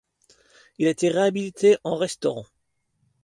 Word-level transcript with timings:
Il 0.79 0.87
a 0.87 0.89
été 0.89 1.09
réhabilité 1.09 1.77
en 1.83 1.95
restaurant. 1.95 2.45